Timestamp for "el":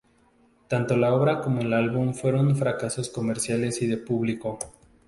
1.61-1.73